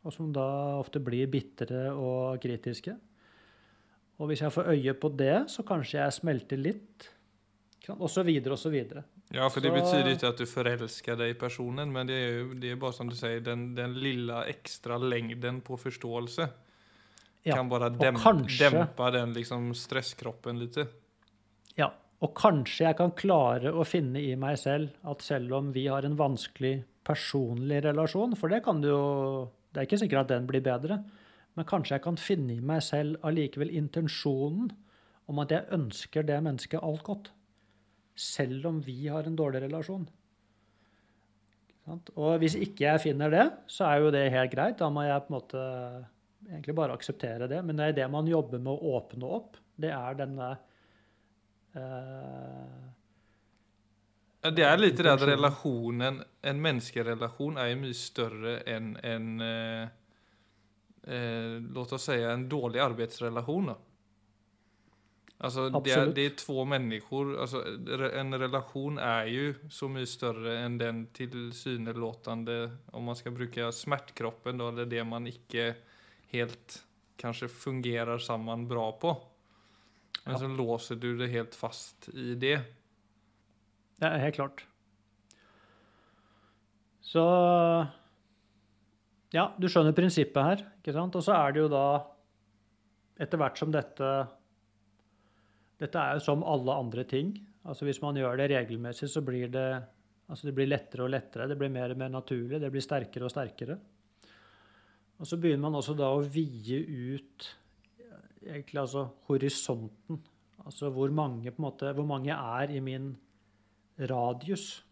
[0.00, 0.44] og som da
[0.78, 2.94] ofte blir bitre og kritiske.
[4.20, 7.08] Og hvis jeg får øye på det, så kanskje jeg smelter litt,
[7.96, 9.02] og så videre og så videre.
[9.34, 12.48] Ja, for det betyr ikke at du forelsker deg i personen, men det er jo
[12.58, 16.48] det er bare som du sier, den, den lille ekstra lengden på forståelse
[17.46, 20.76] ja, kan bare dem, kanskje, dempe den liksom stresskroppen litt.
[21.78, 21.88] Ja,
[22.20, 26.04] og kanskje jeg kan klare å finne i meg selv at selv om vi har
[26.04, 29.02] en vanskelig personlig relasjon, for det kan du jo
[29.70, 30.96] Det er ikke sikkert at den blir bedre,
[31.54, 34.72] men kanskje jeg kan finne i meg selv allikevel intensjonen
[35.30, 37.30] om at jeg ønsker det mennesket alt godt.
[38.18, 40.08] Selv om vi har en dårlig relasjon.
[42.18, 44.78] Og hvis ikke jeg finner det, så er jo det helt greit.
[44.82, 45.62] Da må jeg på en måte
[46.50, 47.62] egentlig bare akseptere det.
[47.62, 49.58] Men det er det man jobber med å åpne opp.
[49.80, 50.48] Det er denne
[51.76, 52.88] uh,
[54.50, 59.84] Det er litt det at relasjonen, en menneskerelasjon er mye større enn en uh,
[61.06, 63.72] uh, Låt oss si en dårlig arbeidsrelasjon.
[65.40, 67.62] Altså, det er, det er to mennesker altså,
[68.20, 72.58] En relasjon er jo så mye større enn den tilsynelatende
[72.92, 75.70] Om man skal bruke smertekroppen, da, eller det man ikke
[76.32, 76.80] helt
[77.20, 79.14] kanskje fungerer sammen bra på.
[80.24, 80.40] Men ja.
[80.42, 82.58] så låser du det helt fast i det.
[84.00, 84.66] Ja, helt klart.
[87.00, 87.24] Så
[89.30, 91.14] Ja, du skjønner prinsippet her, ikke sant?
[91.14, 91.86] Og så er det jo da
[93.20, 94.10] Etter hvert som dette
[95.80, 97.32] dette er jo som alle andre ting.
[97.64, 99.68] Altså Hvis man gjør det regelmessig, så blir det,
[100.28, 101.48] altså det blir lettere og lettere.
[101.48, 102.60] Det blir mer og mer naturlig.
[102.60, 103.78] Det blir sterkere og sterkere.
[105.20, 107.48] Og så begynner man også da å vie ut
[108.40, 110.20] egentlig altså horisonten.
[110.64, 113.12] Altså hvor mange, på en måte, hvor mange er i min
[114.10, 114.84] radius.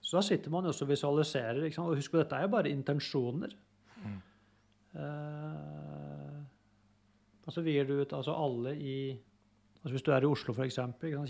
[0.00, 1.64] Så da sitter man jo også og visualiserer.
[1.66, 1.90] Ikke sant?
[1.90, 3.56] Og husk på, dette er jo bare intensjoner.
[4.04, 4.20] Mm.
[5.02, 6.38] Eh,
[7.46, 9.00] og så vier du ut altså alle i
[9.80, 10.76] altså Hvis du er i Oslo, f.eks.,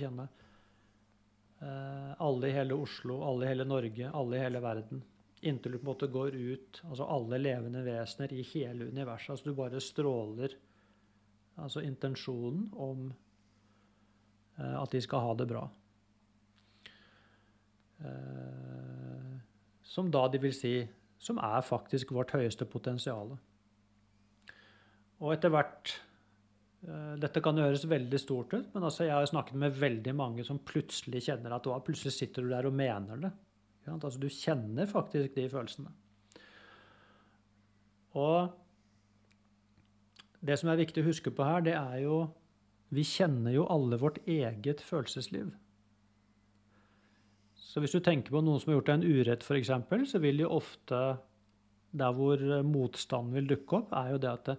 [0.01, 0.25] kjenne
[1.63, 5.05] eh, alle i hele Oslo, alle i hele Norge, alle i hele verden.
[5.41, 9.31] Inntil du på en måte går ut altså alle levende vesener i hele universet.
[9.33, 10.57] altså Du bare stråler
[11.61, 13.07] altså intensjonen om
[14.59, 15.65] eh, at de skal ha det bra.
[18.05, 19.39] Eh,
[19.83, 20.75] som da de vil si
[21.21, 23.35] som er faktisk vårt høyeste potensial.
[25.21, 25.93] Og etter hvert
[26.87, 30.45] eh, Dette kan høres veldig stort ut, men altså jeg har snakket med veldig mange
[30.47, 33.33] som plutselig kjenner at plutselig sitter du der og mener det.
[33.97, 35.93] Altså, du kjenner faktisk de følelsene.
[38.19, 38.51] Og
[40.41, 42.29] det som er viktig å huske på her, det er jo
[42.91, 45.53] Vi kjenner jo alle vårt eget følelsesliv.
[47.55, 49.71] Så hvis du tenker på noen som har gjort deg en urett, f.eks.,
[50.11, 50.99] så vil jo ofte
[51.95, 54.51] der hvor motstanden vil dukke opp, er jo det at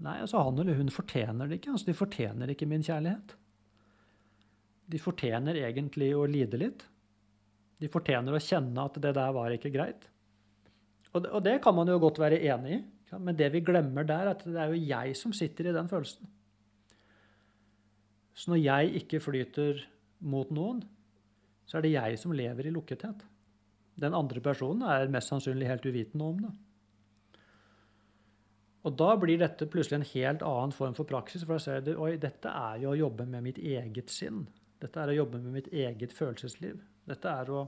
[0.00, 1.74] Nei, altså han eller hun fortjener det ikke.
[1.74, 3.34] Altså, de fortjener ikke min kjærlighet.
[4.90, 6.86] De fortjener egentlig å lide litt.
[7.80, 10.06] De fortjener å kjenne at det der var ikke greit.
[11.10, 12.80] Og det, og det kan man jo godt være enig i.
[13.18, 15.88] Men det vi glemmer der, er at det er jo jeg som sitter i den
[15.90, 16.28] følelsen.
[18.38, 19.82] Så når jeg ikke flyter
[20.30, 20.84] mot noen,
[21.66, 23.24] så er det jeg som lever i lukkethet.
[24.00, 26.52] Den andre personen er mest sannsynlig helt uvitende om det.
[28.88, 31.42] Og da blir dette plutselig en helt annen form for praksis.
[31.44, 34.46] For da ser du oi, dette er jo å jobbe med mitt eget sinn.
[34.80, 36.78] Dette er å jobbe med mitt eget følelsesliv.
[37.10, 37.64] Dette er å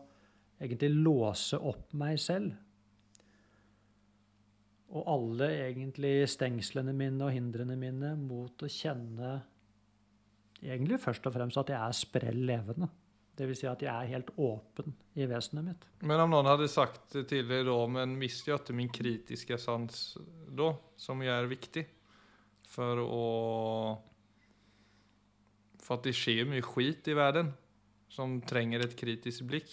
[0.63, 2.53] egentlig låse opp meg selv
[4.93, 9.39] og alle egentlig stengslene mine og hindrene mine mot å kjenne
[10.63, 12.91] egentlig først og fremst at jeg er sprell levende.
[13.33, 13.63] Dvs.
[13.63, 15.87] Si at jeg er helt åpen i vesenet mitt.
[16.05, 20.03] Men om noen hadde sagt tidligere da, men mister jeg ikke min kritiske sans
[20.53, 20.69] da,
[21.01, 21.87] som er viktig
[22.73, 23.27] for å
[25.83, 27.49] For at det skjer mye skit i verden
[28.13, 29.73] som trenger et kritisk blikk.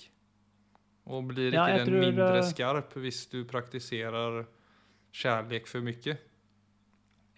[1.09, 4.43] Og blir ikke ja, den tror, mindre skarp hvis du praktiserer
[5.15, 6.15] kjærlighet for mye?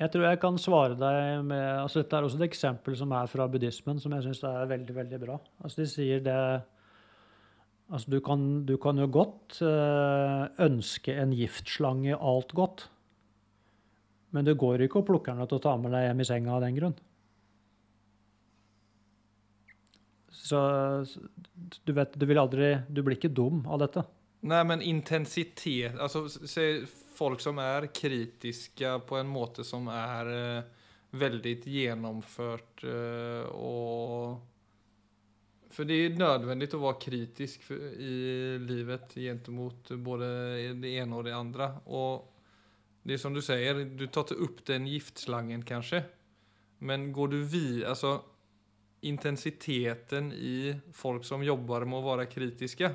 [0.02, 3.30] Jeg tror jeg kan svare deg med altså Dette er også et eksempel som er
[3.30, 5.38] fra buddhismen, som jeg syns er veldig veldig bra.
[5.62, 6.38] Altså De sier det
[7.92, 12.86] Altså Du kan, du kan jo godt øh, ønske en giftslange alt godt,
[14.32, 16.54] men du går ikke og plukker den til å ta med deg hjem i senga
[16.56, 16.96] av den grunn.
[20.42, 20.60] Så
[21.86, 24.04] du vet, du vil aldri Du blir ikke dum av dette.
[24.50, 30.88] Nei, men intensitet Altså, se folk som er kritiske på en måte som er uh,
[31.22, 34.40] veldig gjennomført uh, og
[35.76, 40.32] For det er nødvendig å være kritisk i livet gentemot både
[40.82, 41.70] det ene og det andre.
[41.86, 42.26] Og
[43.08, 46.04] det er som du sier, du tar ikke opp den giftslangen, kanskje.
[46.84, 48.18] Men går du vid Altså,
[49.08, 52.92] intensiteten i folk som jobber med å være kritiske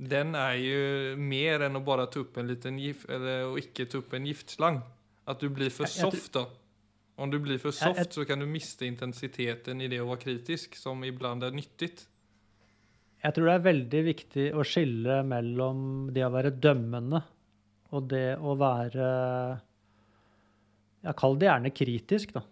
[0.00, 3.84] den er jo mer enn å bare ta opp en liten gift, eller å ikke
[3.90, 4.80] ta opp en giftslang.
[5.28, 6.46] At du blir for soft da.
[7.20, 10.78] Om du blir for soft så kan du miste intensiteten i det å være kritisk,
[10.80, 11.92] som iblant er nyttig.
[13.20, 15.82] Jeg tror det er veldig viktig å skille mellom
[16.14, 17.20] det å være dømmende
[17.92, 19.08] og det å være
[21.04, 22.42] Jeg kaller det gjerne kritisk, da.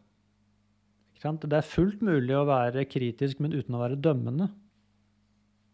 [1.18, 4.48] Det er fullt mulig å være kritisk, men uten å være dømmende.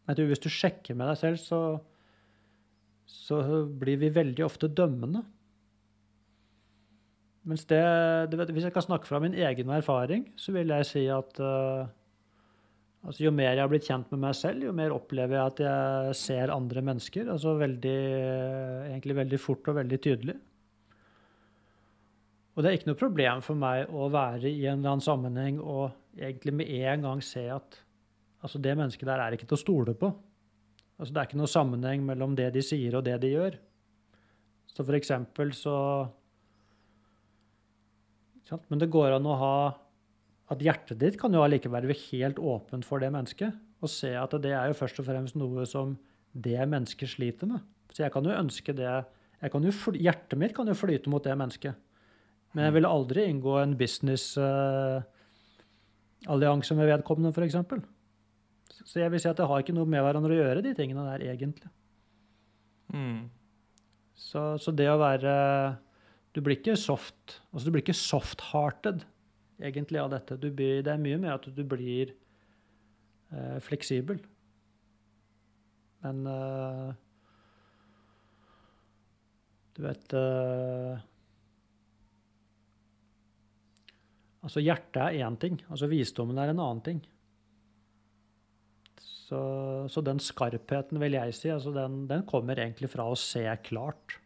[0.09, 1.61] Jeg tror hvis du sjekker med deg selv, så,
[3.09, 5.25] så blir vi veldig ofte dømmende.
[7.45, 7.83] Mens det,
[8.33, 11.85] vet, Hvis jeg kan snakke fra min egen erfaring, så vil jeg si at uh,
[13.05, 15.63] altså jo mer jeg har blitt kjent med meg selv, jo mer opplever jeg at
[15.67, 17.29] jeg ser andre mennesker.
[17.29, 17.99] altså veldig,
[18.89, 20.39] Egentlig veldig fort og veldig tydelig.
[22.55, 25.59] Og det er ikke noe problem for meg å være i en eller annen sammenheng
[25.59, 27.81] og egentlig med en gang se at
[28.45, 30.11] Altså, det mennesket der er ikke til å stole på.
[30.99, 33.57] Altså, det er ikke noe sammenheng mellom det de sier, og det de gjør.
[34.69, 35.77] Så for eksempel så
[38.69, 39.57] Men det går an å ha
[40.53, 43.55] At hjertet ditt kan jo allikevel være helt åpent for det mennesket.
[43.81, 45.97] Og se at det er jo først og fremst noe som
[46.35, 47.65] det mennesket sliter med.
[47.89, 48.91] Så jeg kan jo ønske det
[49.41, 51.81] jo, Hjertet mitt kan jo flyte mot det mennesket.
[52.55, 55.03] Men jeg ville aldri inngå en business uh,
[56.31, 57.57] allianse med vedkommende, f.eks.
[58.85, 61.07] Så jeg vil si at det har ikke noe med hverandre å gjøre, de tingene
[61.09, 61.71] der, egentlig.
[62.95, 63.27] Mm.
[64.15, 65.33] Så, så det å være
[66.35, 69.03] Du blir ikke soft altså du blir ikke soft-hearted
[69.63, 70.37] egentlig av dette.
[70.39, 72.13] Du blir, det er mye med at du blir
[73.33, 74.19] uh, fleksibel.
[76.05, 76.91] Men uh,
[79.75, 80.99] Du vet eh,
[84.45, 85.57] Altså, hjertet er én ting.
[85.73, 87.01] Altså, visdommen er en annen ting.
[89.01, 89.39] Så,
[89.89, 94.19] så den skarpheten, vil jeg si, altså den, den kommer egentlig fra å se klart.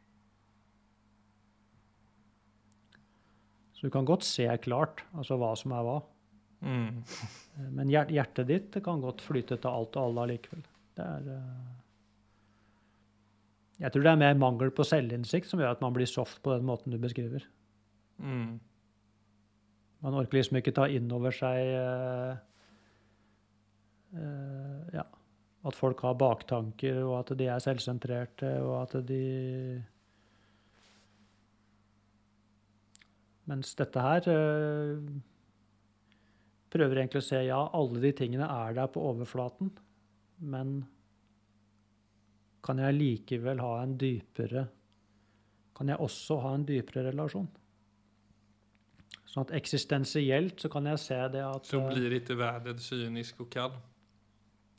[3.78, 5.98] Så du kan godt se klart altså hva som er hva.
[6.66, 6.96] Mm.
[7.76, 10.64] Men hjer- hjertet ditt det kan godt flyte til alt og alle allikevel.
[10.98, 11.68] Det er eh,
[13.84, 16.56] Jeg tror det er mer mangel på selvinnsikt som gjør at man blir soft på
[16.56, 17.46] den måten du beskriver.
[18.18, 18.58] Mm.
[20.04, 22.34] Man orker liksom ikke ta inn over seg eh,
[24.14, 25.04] eh, ja,
[25.66, 29.22] at folk har baktanker, og at de er selvsentrerte, og at de
[33.48, 35.04] Mens dette her eh,
[36.68, 39.70] prøver egentlig å se ja, alle de tingene er der på overflaten,
[40.44, 40.82] men
[42.64, 44.66] kan jeg likevel ha en dypere
[45.78, 47.48] Kan jeg også ha en dypere relasjon?
[49.38, 53.44] Sånn at eksistensielt så kan jeg se det at Så eh, blir ikke verden kynisk
[53.44, 53.76] og kald.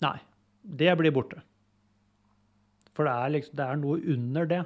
[0.03, 0.18] Nei,
[0.64, 1.39] det blir borte.
[2.91, 4.60] For det er, liksom, det er noe under det.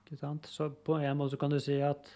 [0.00, 0.48] Ikke sant?
[0.50, 2.10] Så på en måte kan du si at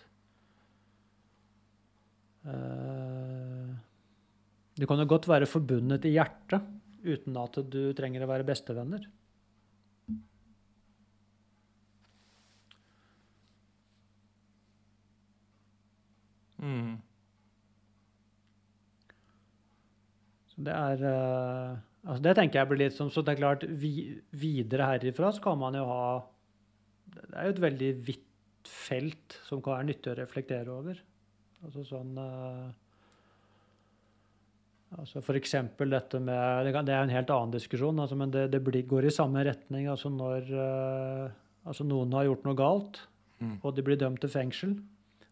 [2.51, 3.71] uh,
[4.75, 6.67] Du kan jo godt være forbundet i hjertet
[7.07, 9.07] uten at du trenger å være bestevenner.
[16.67, 16.95] Mm.
[20.51, 23.67] Så det er uh, altså Det tenker jeg blir litt som Så det er klart,
[23.83, 23.91] vi,
[24.35, 26.07] videre herifra så kan man jo ha
[27.13, 28.25] Det er jo et veldig vidt
[28.67, 30.99] felt som kan være nyttig å reflektere over.
[31.63, 32.67] Altså sånn uh,
[34.99, 38.83] altså eksempel dette med Det, er en helt annen diskusjon, altså, men det, det blir,
[38.91, 39.87] går i samme retning.
[39.93, 41.31] Altså når uh,
[41.63, 43.01] altså noen har gjort noe galt,
[43.37, 43.59] Mm.
[43.63, 44.71] og de blir dømt til fengsel.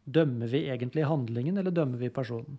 [0.04, 2.58] Dømmer vi egentlig handlingen, eller dømmer vi personen?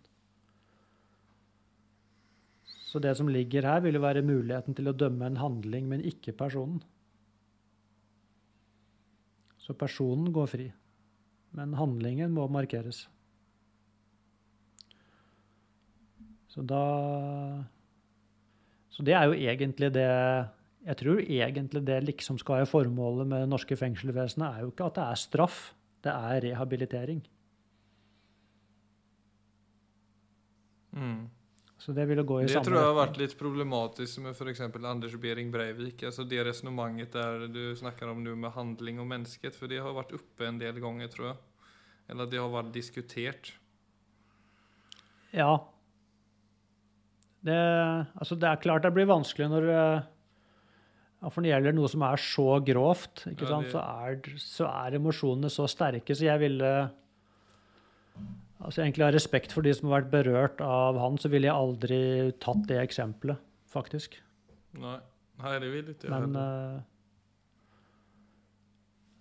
[2.65, 6.05] Så det som ligger her, vil jo være muligheten til å dømme en handling, men
[6.07, 6.79] ikke personen.
[9.59, 10.69] Så personen går fri,
[11.57, 13.05] men handlingen må markeres.
[16.47, 16.83] Så da
[18.95, 20.07] Så det er jo egentlig det
[20.85, 24.85] Jeg tror egentlig det liksom skal være formålet med det norske fengselsvesenet, er jo ikke
[24.85, 25.73] at det er straff,
[26.05, 27.23] det er rehabilitering.
[30.95, 31.25] Mm.
[31.77, 34.61] Så det vil jo gå i Det tror jeg har vært litt problematisk med f.eks.
[34.63, 36.01] Anders Behring Breivik.
[36.07, 39.93] Altså det resonnementet der du snakker om nå med handling og mennesket, For det har
[39.93, 41.37] vært oppe en del ganger, tror jeg.
[42.09, 43.51] Eller det har vært diskutert.
[45.35, 45.51] Ja.
[47.45, 47.59] Det,
[48.17, 50.05] altså det er klart det blir vanskelig når eh,
[51.21, 54.69] ja, For når det gjelder noe som er så grovt, Ja, det- så, er, så
[54.71, 56.71] er emosjonene så sterke, så jeg ville
[58.59, 61.55] altså Egentlig av respekt for de som har vært berørt av han, så ville jeg
[61.55, 62.01] aldri
[62.43, 63.41] tatt det eksempelet,
[63.71, 64.19] faktisk.
[64.79, 64.99] Nei,
[65.43, 66.83] Nei det vil ikke jeg Men, eh,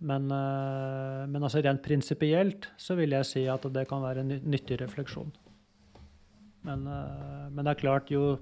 [0.04, 4.34] men, uh, men altså rent prinsipielt så vil jeg si at det kan være en
[4.44, 5.30] nyttig refleksjon.
[6.66, 8.34] Men, uh, men det er klart jo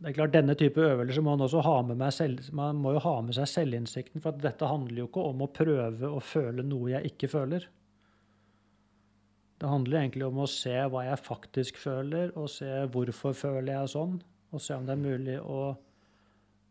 [0.00, 3.02] det er klart Denne type øvelser må man også ha med, selv, man må jo
[3.04, 4.22] ha med seg selvinnsikten.
[4.24, 7.66] For dette handler jo ikke om å prøve å føle noe jeg ikke føler.
[9.60, 13.92] Det handler egentlig om å se hva jeg faktisk føler, og se hvorfor føler jeg
[13.92, 14.16] sånn.
[14.56, 15.60] Og se om det er mulig å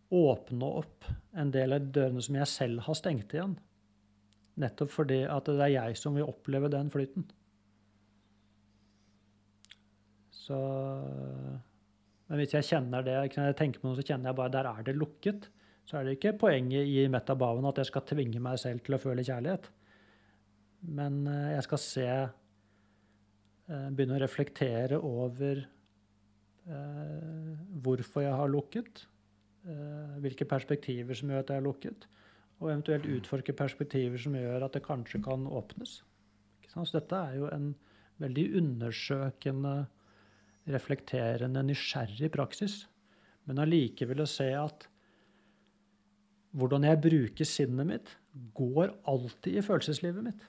[0.09, 1.05] åpne opp
[1.37, 3.59] en del av dørene som jeg selv har stengt igjen.
[4.59, 7.29] Nettopp fordi at det er jeg som vil oppleve den flyten.
[10.33, 10.57] Så
[12.29, 14.85] Men hvis jeg kjenner det, jeg tenker på noe, så kjenner jeg bare der er
[14.85, 15.49] det lukket,
[15.89, 19.01] så er det ikke poenget i metabaven at jeg skal tvinge meg selv til å
[19.01, 19.65] føle kjærlighet.
[20.93, 27.49] Men eh, jeg skal se eh, Begynne å reflektere over eh,
[27.83, 29.05] hvorfor jeg har lukket,
[30.23, 32.05] hvilke perspektiver som gjør at jeg har lukket,
[32.63, 35.97] og eventuelt utforske perspektiver som gjør at det kanskje kan åpnes.
[36.71, 37.67] Så dette er jo en
[38.23, 39.73] veldig undersøkende,
[40.69, 42.83] reflekterende, nysgjerrig praksis.
[43.49, 44.87] Men allikevel å se at
[46.57, 48.15] hvordan jeg bruker sinnet mitt,
[48.57, 50.41] går alltid i følelseslivet mitt.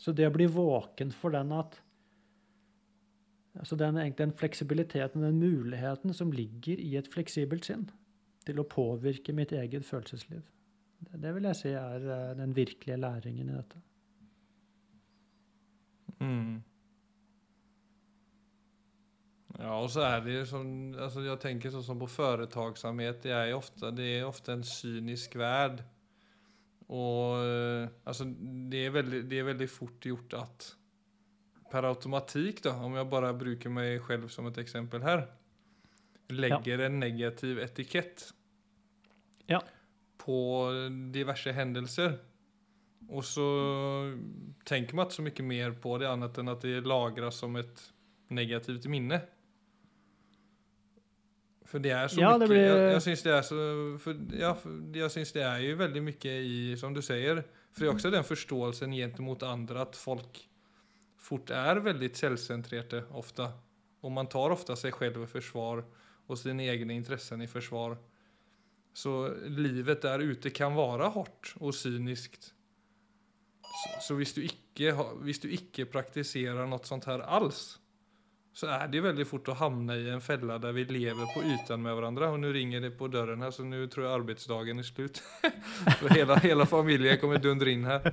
[0.00, 1.76] Så det å bli våken for den at
[3.58, 7.88] altså den, den fleksibiliteten, den muligheten som ligger i et fleksibelt sinn
[8.46, 10.40] til å påvirke mitt eget følelsesliv,
[11.00, 13.82] det, det vil jeg si er eh, den virkelige læringen i dette.
[16.20, 16.60] Mm.
[19.60, 23.22] Ja, og så er det jo som altså Jeg tenker sånn som på foretaksomhet.
[23.26, 23.32] Det
[23.96, 25.82] det er ofte en synisk verd.
[26.90, 28.26] Og eh, altså,
[28.70, 30.70] det er, veldig, det er veldig fort gjort at
[31.70, 35.28] per automatikk, da, om jeg bare bruker meg selv som et eksempel her,
[36.34, 38.32] legger en negativ etikett
[39.50, 39.60] Ja.
[40.18, 40.38] på
[41.14, 42.18] diverse hendelser.
[43.10, 43.46] Og så
[44.66, 47.86] tenker man ikke så mye mer på det, annet enn at det lagres som et
[48.30, 49.20] negativt minne.
[51.70, 53.58] For det er så Ja, mye blir- Jeg, jeg syns det er så
[54.02, 57.84] for, Ja, for jeg syns det er jo veldig mye i, som du sier For
[57.84, 60.40] det er også den forståelsen gentemot andre at folk
[61.20, 63.46] fort er veldig selvsentrerte ofte.
[64.02, 65.84] Og man tar ofte seg selv i forsvar
[66.30, 67.96] og sine egne interesser i forsvar.
[68.94, 69.12] Så
[69.46, 72.40] livet der ute kan være hardt og cynisk.
[73.62, 74.92] Så, så hvis, du ikke,
[75.22, 77.78] hvis du ikke praktiserer noe sånt her alls,
[78.60, 81.80] så er det veldig fort å havne i en felle der vi lever på ytan
[81.80, 82.28] med hverandre.
[82.34, 85.22] Og nå ringer det på døren her, så nå tror jeg arbeidsdagen er slutt.
[86.02, 88.10] For hele, familien kommer dundre inn her.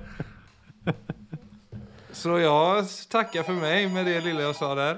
[2.16, 2.80] Så ja,
[3.12, 4.96] takker for meg med det lille jeg sa der.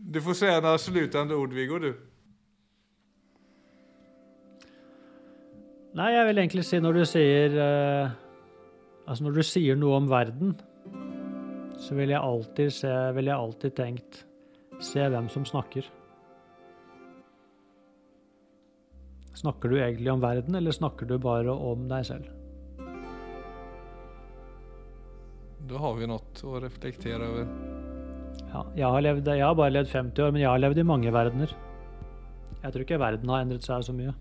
[0.00, 1.90] Du får si noen avsluttende ord, Viggo, du.
[6.00, 8.16] Nei, jeg vil egentlig si når du sier eh,
[9.06, 10.56] Altså når du sier noe om verden,
[11.76, 14.22] så vil jeg alltid se Ville jeg alltid tenkt
[14.82, 15.86] Se hvem som snakker.
[19.36, 22.28] Snakker du egentlig om verden, eller snakker du bare om deg selv?
[25.66, 27.48] Da har vi noe å reflektere over.
[28.52, 30.86] Ja, jeg har, levd, jeg har bare levd 50 år, men jeg har levd i
[30.92, 31.56] mange verdener.
[32.62, 34.12] Jeg tror ikke verden har endret seg så mye.